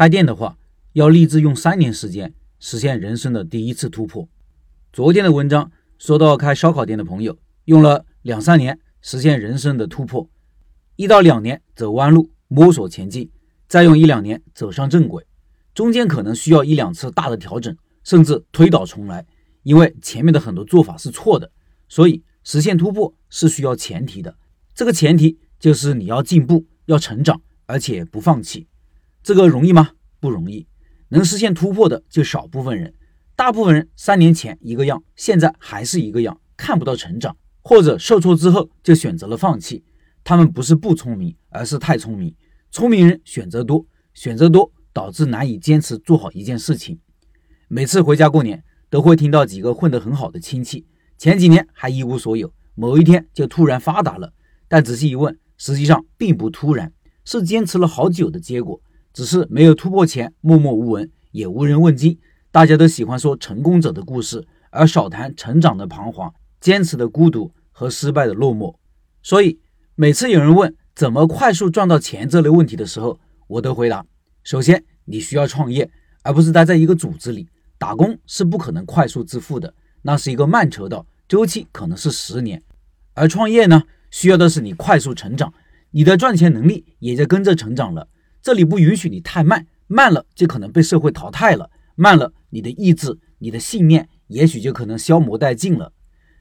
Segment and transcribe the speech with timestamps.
[0.00, 0.56] 开店的话，
[0.94, 4.26] 要立志用三年时间实现人生的第一次突破。
[4.94, 10.26] 昨天的文章说到，开烧烤店的朋友用了两三年实现人生的突破，
[10.96, 13.30] 一到两年走弯路摸索前进，
[13.68, 15.26] 再用一两年走上正轨，
[15.74, 19.26] 中间可能需要一两次大的调整，甚至推倒重来，
[19.64, 21.52] 因为前面的很多做法是错的。
[21.90, 24.34] 所以实现突破是需要前提的，
[24.74, 28.66] 这个前提就是你要进步，要成长，而且不放弃。
[29.22, 29.90] 这个容易吗？
[30.18, 30.66] 不容易。
[31.08, 32.94] 能实现突破的就少部分人，
[33.34, 39.84] 大部分人三年前一个样，现在还是一个样，看不到成长，或者受挫之后就选择了放弃。
[40.22, 42.34] 他们不是不聪明，而是太聪明。
[42.70, 46.98] 聪明人选择多，选择多导致难以坚持做好一件事情。
[47.68, 50.86] 每次回家过年，都会听到几个混得很好的亲戚。
[51.18, 54.32] 前几年还一无所有，某一天就突然发达了。
[54.68, 56.92] 但仔细一问，实际上并不突然，
[57.24, 58.80] 是坚持了好久的结果。
[59.12, 62.18] 只是没有突破前默默无闻，也无人问津。
[62.50, 68.74] 大家都喜欢说成功者的故事，而少谈成长的彷徨、坚持的孤独和失败的落寞。
[69.22, 69.60] 所以
[69.94, 74.04] 每次有人问怎么快速赚到钱这类问题的时候，我都回答：
[74.42, 75.90] 首先，你需要创业，
[76.22, 79.72] 而不是待在一个组织里打工，是不可能快速致富的。
[80.02, 82.62] 那是一个慢车道，周期可能是十年，
[83.14, 85.52] 而创业呢，需要的是你快速成长，
[85.90, 88.08] 你的赚钱能力也在跟着成长了。
[88.42, 95.92] 这里不允许你太慢，慢了就可能被社会淘汰了，慢了你的意志、你的信念也许就可能消磨殆尽了。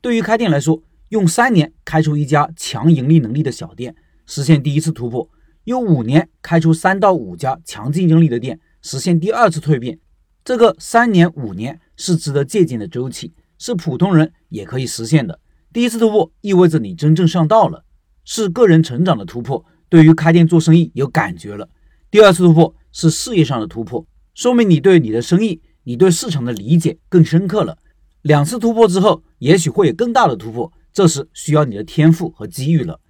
[0.00, 3.94] 对于开店来说，用三年开出一家强盈利能力的小店，
[4.26, 5.28] 实现第一次突破；
[5.64, 9.98] 用五年开出三到五家强竞争力的店，实现第二次蜕变。
[10.44, 13.32] 这个三年、五年是值得借鉴的周期。
[13.56, 15.38] 是普通人也可以实现的。
[15.72, 17.84] 第一次突破意味着你真正上道了，
[18.24, 21.68] 是个人成长的突破，对于开店做生意有感觉了。
[22.14, 27.76] 第二次突破是事业上的突破，说明你对你的生意、你对市场的理解更深刻了。
[28.22, 33.00] 两次突破之后，也许会有更大的突破，这时需要你的天赋和机遇了。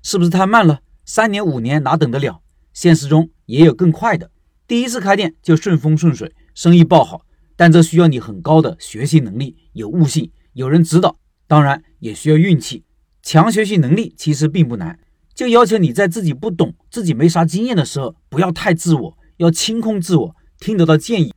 [0.00, 0.80] 是不是太慢了？
[1.04, 2.40] 三年、五年哪等得了？
[2.72, 4.30] 现实中也有更快的，
[4.66, 7.26] 第一次开店就顺风顺水，生意爆好。
[7.56, 12.82] 但这需要你很高的学习能力，有悟性，有人指导，当然也需要运气。
[13.22, 14.98] 强学习能力其实并不难，
[15.34, 21.32] 就要求你在自己不懂、自己没啥经验的时候，不要太自我，要清空自我，听得到建议。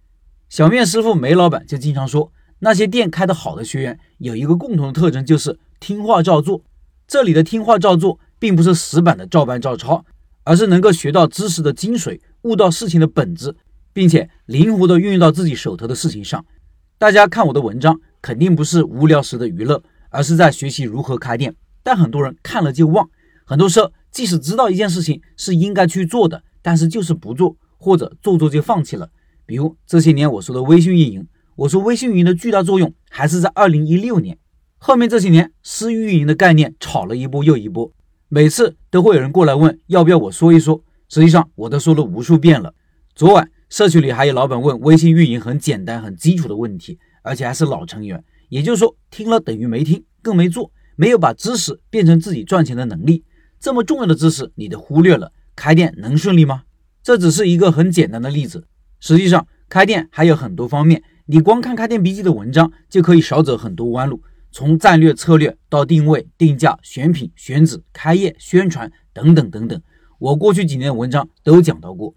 [0.49, 6.61] 小面师傅梅老板就经常说，那些店开得好的学员有一个共同的特征，就是听话照做。
[7.07, 10.05] 这里的听话照做，并不是死板的照搬照抄，
[10.43, 13.55] 而是能够学到知识的精髓，悟到事情的本质。
[13.97, 16.45] 并且灵活地运用到自己手头的事情上。
[16.99, 19.81] 大家看我的文章，肯定不是无聊时的娱乐，
[20.11, 21.55] 而是在学习如何开店。
[21.81, 23.09] 但很多人看了就忘，
[23.49, 29.09] 很多时候即使知道一件事情是应该去做的，但是就是不做，或者做做就放弃了。
[29.45, 31.25] 比如这些年我说的微信运营，
[31.55, 34.37] 我说微信运营的巨大作用还是在二零一六年。
[34.77, 37.89] 后面这些年私域运营的概念炒了一波又一波，
[38.27, 40.83] 每次都会有人过来问要不要我说一说。
[41.07, 42.73] 实际上我都说了无数遍了。
[43.15, 43.49] 昨晚。
[43.69, 53.25] 社区里还有老板问微信运营很简单、很基础的问题，而且还是老成员，也就是说听了等于没听，更没做，没有把知识变成自己赚钱的能力。
[53.59, 56.63] 这么重要的知识你都忽略了，开店能顺利吗？
[57.03, 58.67] 这只是一个很简单的例子。
[58.99, 69.81] 实际上，开店还有很多方面，你光看开店笔记的文章就可以少走很多弯路，从战略策略到定位、定价、选品、选址、开业、宣传等等等等，
[70.19, 72.13] 我过去几年的文章都讲到过。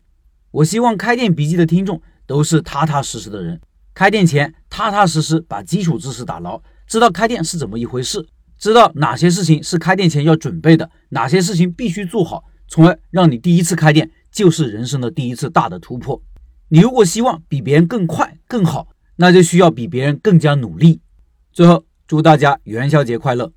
[0.51, 3.61] 我希望开店笔记的听众都是踏踏实实的人，
[3.95, 8.27] 开店前踏踏实实把基础知识打牢，知道开店是怎么一回事，
[8.61, 16.23] 知道哪些事情是开店前要准备的，哪些事情必须做好，从而让你第一次开店就是人生的第一次大的突破。
[16.69, 21.01] 你如果希望比别人更快更好，那就需要比别人更加努力。
[21.53, 23.51] 最后，祝大家元宵节快乐！